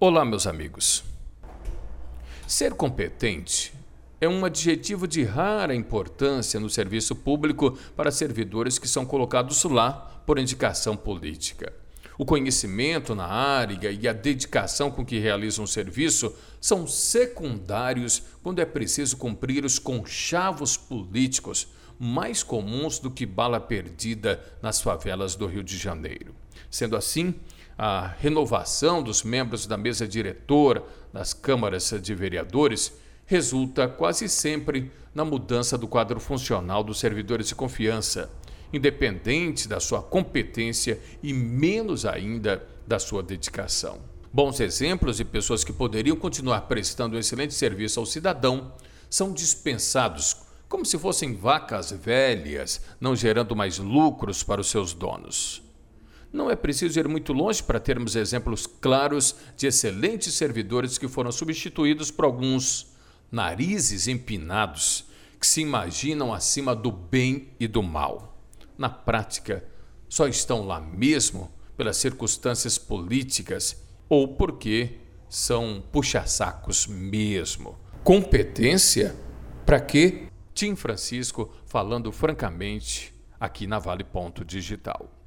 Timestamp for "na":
13.12-13.26, 35.14-35.24, 68.76-68.88, 83.66-83.78